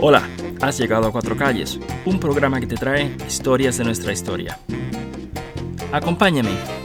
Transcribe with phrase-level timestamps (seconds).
[0.00, 0.28] Hola,
[0.60, 4.58] has llegado a Cuatro Calles, un programa que te trae historias de nuestra historia.
[5.92, 6.77] Acompáñame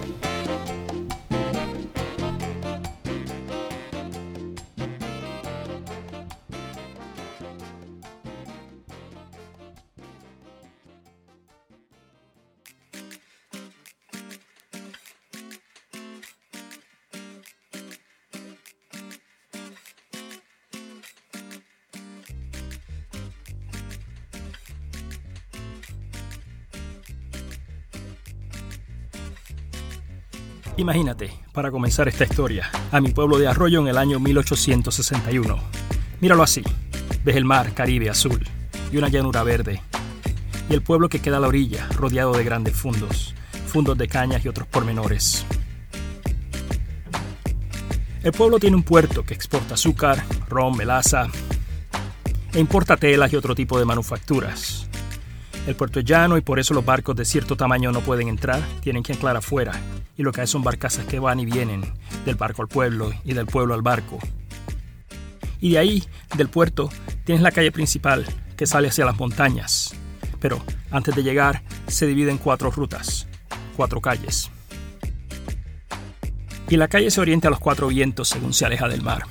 [30.76, 35.56] Imagínate, para comenzar esta historia, a mi pueblo de Arroyo en el año 1861.
[36.20, 36.64] Míralo así,
[37.24, 38.44] ves el mar Caribe azul
[38.92, 39.84] y una llanura verde.
[40.68, 43.36] Y el pueblo que queda a la orilla, rodeado de grandes fundos,
[43.68, 45.46] fundos de cañas y otros pormenores.
[48.24, 51.28] El pueblo tiene un puerto que exporta azúcar, ron, melaza
[52.52, 54.88] e importa telas y otro tipo de manufacturas.
[55.68, 58.62] El puerto es llano y por eso los barcos de cierto tamaño no pueden entrar,
[58.82, 59.80] tienen que anclar afuera
[60.18, 61.84] y lo que hay son barcazas que van y vienen
[62.26, 64.20] del barco al pueblo y del pueblo al barco.
[65.60, 66.04] Y de ahí,
[66.36, 66.90] del puerto,
[67.24, 68.26] tienes la calle principal
[68.58, 69.96] que sale hacia las montañas.
[70.40, 70.62] Pero
[70.92, 73.28] antes de llegar, se divide en cuatro rutas,
[73.78, 74.52] cuatro calles.
[76.70, 79.24] Y la calle se orienta a los cuatro vientos según se aleja del mar.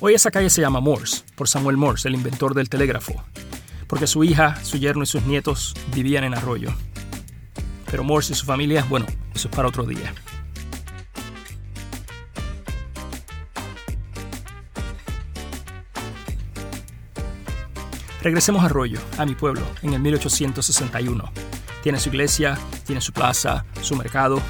[0.00, 3.20] Hoy esa calle se llama Morse, por Samuel Morse, el inventor del telégrafo,
[3.88, 6.70] porque su hija, su yerno y sus nietos vivían en Arroyo.
[7.90, 10.14] Pero Morse y su familia, bueno, eso es para otro día.
[18.22, 21.32] Regresemos a Arroyo, a mi pueblo, en el 1861.
[21.82, 22.56] Tiene su iglesia,
[22.86, 24.40] tiene su plaza, su mercado.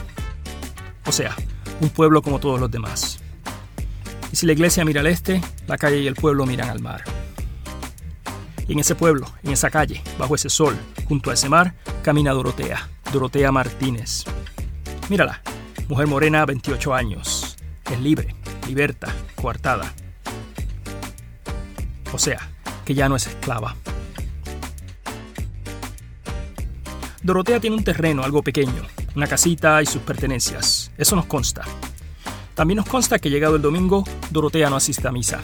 [1.07, 1.35] O sea,
[1.81, 3.19] un pueblo como todos los demás.
[4.33, 7.03] Y si la iglesia mira al este, la calle y el pueblo miran al mar.
[8.67, 12.33] Y en ese pueblo, en esa calle, bajo ese sol, junto a ese mar, camina
[12.33, 14.25] Dorotea, Dorotea Martínez.
[15.09, 15.41] Mírala,
[15.89, 17.57] mujer morena, 28 años.
[17.91, 18.35] Es libre,
[18.67, 19.95] liberta, coartada.
[22.13, 22.51] O sea,
[22.85, 23.75] que ya no es esclava.
[27.23, 28.83] Dorotea tiene un terreno algo pequeño,
[29.17, 30.91] una casita y sus pertenencias.
[30.99, 31.65] Eso nos consta.
[32.59, 35.41] También nos consta que llegado el domingo, Dorotea no asiste a misa.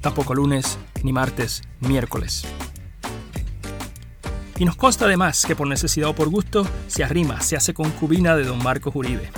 [0.00, 2.44] Tampoco lunes, ni martes, ni miércoles.
[4.56, 8.36] Y nos consta además que por necesidad o por gusto se arrima, se hace concubina
[8.36, 9.28] de don Marcos Uribe.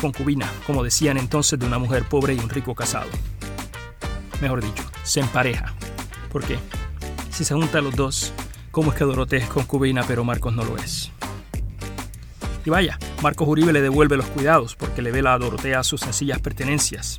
[0.00, 3.10] Concubina, como decían entonces de una mujer pobre y un rico casado.
[4.40, 5.71] Mejor dicho, se empareja.
[6.32, 6.58] ¿Por qué?
[7.30, 8.32] Si se juntan los dos,
[8.70, 11.10] ¿cómo es que Dorotea es concubina pero Marcos no lo es?
[12.64, 16.40] Y vaya, Marcos Uribe le devuelve los cuidados porque le vela a Dorotea sus sencillas
[16.40, 17.18] pertenencias.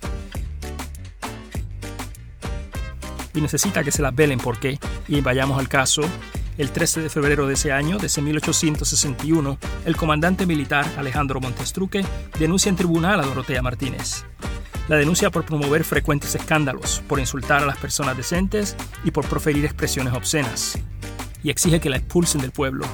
[3.35, 6.01] Y necesita que se las velen porque, y vayamos al caso,
[6.57, 12.03] el 13 de febrero de ese año, de ese 1861, el comandante militar Alejandro Montestruque
[12.40, 14.25] denuncia en tribunal a Dorotea Martínez
[14.88, 19.66] la denuncia por promover frecuentes escándalos, por insultar a las personas decentes y por proferir
[19.66, 20.77] expresiones obscenas,
[21.44, 22.85] y exige que la expulsen del pueblo.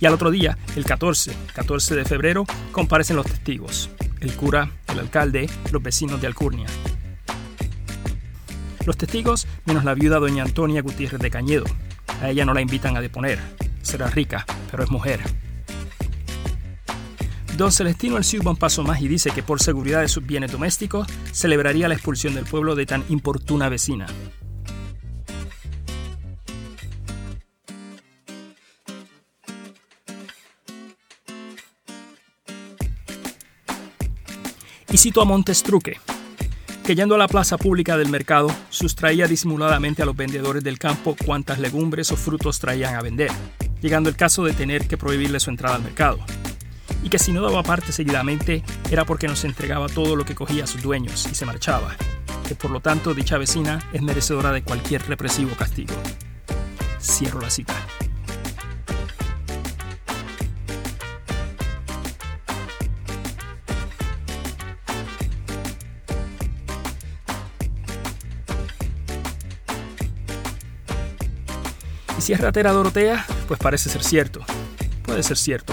[0.00, 3.90] Y al otro día, el 14, 14 de febrero, comparecen los testigos,
[4.20, 6.68] el cura, el alcalde, los vecinos de Alcurnia.
[8.86, 11.64] Los testigos, menos la viuda doña Antonia Gutiérrez de Cañedo.
[12.22, 13.38] A ella no la invitan a deponer.
[13.82, 15.20] Será rica, pero es mujer.
[17.56, 20.52] Don Celestino el va un paso más y dice que por seguridad de sus bienes
[20.52, 24.06] domésticos celebraría la expulsión del pueblo de tan importuna vecina.
[35.00, 36.00] Cito a Montestruque.
[36.84, 41.14] que yendo a la plaza pública del mercado sustraía disimuladamente a los vendedores del campo
[41.24, 43.30] cuantas legumbres o frutos traían a vender,
[43.80, 46.18] llegando el caso de tener que prohibirle su entrada al mercado.
[47.04, 50.64] Y que si no daba parte seguidamente era porque nos entregaba todo lo que cogía
[50.64, 51.94] a sus dueños y se marchaba,
[52.48, 55.94] que por lo tanto dicha vecina es merecedora de cualquier represivo castigo.
[57.00, 57.76] Cierro la cita.
[72.18, 74.40] Y si es ratera Dorotea, pues parece ser cierto.
[75.04, 75.72] Puede ser cierto.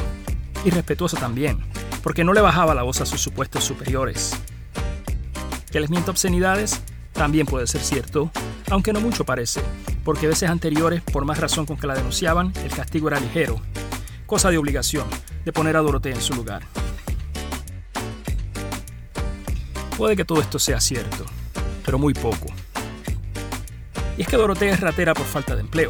[0.63, 1.59] Y respetuoso también,
[2.03, 4.31] porque no le bajaba la voz a sus supuestos superiores.
[5.71, 6.79] Que les mienta obscenidades,
[7.13, 8.29] también puede ser cierto,
[8.69, 9.59] aunque no mucho parece,
[10.03, 13.59] porque veces anteriores, por más razón con que la denunciaban, el castigo era ligero,
[14.27, 15.07] cosa de obligación,
[15.45, 16.61] de poner a Dorotea en su lugar.
[19.97, 21.25] Puede que todo esto sea cierto,
[21.83, 22.47] pero muy poco.
[24.15, 25.89] Y es que Dorotea es ratera por falta de empleo,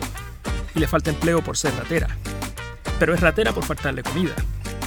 [0.75, 2.17] y le falta empleo por ser ratera.
[2.99, 4.35] Pero es ratera por faltarle comida,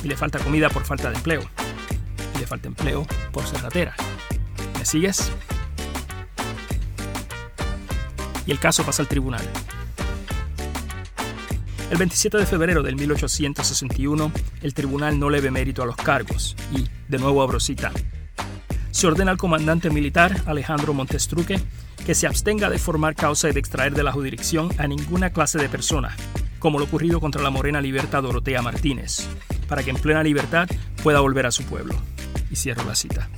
[0.03, 1.43] y le falta comida por falta de empleo,
[2.37, 3.95] y le falta empleo por ser ratera.
[4.79, 5.33] ¿Me sigues?
[8.47, 9.43] Y el caso pasa al tribunal.
[11.91, 14.31] El 27 de febrero del 1861,
[14.63, 17.93] el tribunal no le ve mérito a los cargos y, de nuevo abro cita,
[18.91, 21.61] se ordena al comandante militar Alejandro Montestruque
[22.09, 25.59] que se abstenga de formar causa y de extraer de la jurisdicción a ninguna clase
[25.59, 26.17] de persona,
[26.59, 29.29] como lo ocurrido contra la morena libertad Dorotea Martínez,
[29.69, 30.71] para que en plena libertad
[31.03, 31.95] pueda volver a su pueblo.
[32.51, 33.29] Y cierro la cita.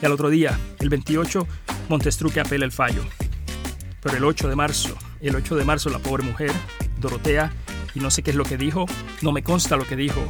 [0.00, 1.46] Y al otro día, el 28,
[1.88, 3.02] Montestruque apela el fallo.
[4.00, 6.52] Pero el 8 de marzo, el 8 de marzo la pobre mujer,
[7.00, 7.52] Dorotea,
[7.94, 8.86] y no sé qué es lo que dijo,
[9.22, 10.22] no me consta lo que dijo,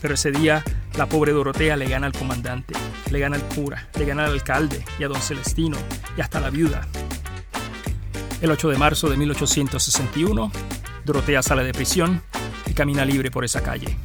[0.00, 0.62] pero ese día
[0.96, 2.74] la pobre Dorotea le gana al comandante,
[3.10, 5.76] le gana al cura, le gana al alcalde y a don Celestino
[6.16, 6.86] y hasta la viuda.
[8.40, 10.52] El 8 de marzo de 1861,
[11.04, 12.22] Dorotea sale de prisión
[12.66, 13.96] y camina libre por esa calle.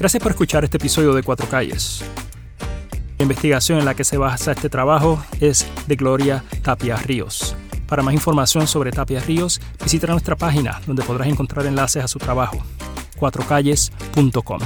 [0.00, 2.02] Gracias por escuchar este episodio de Cuatro Calles.
[3.18, 7.54] La investigación en la que se basa este trabajo es de Gloria Tapia Ríos.
[7.86, 12.18] Para más información sobre Tapia Ríos, visita nuestra página donde podrás encontrar enlaces a su
[12.18, 12.56] trabajo,
[13.18, 14.60] cuatrocalles.com.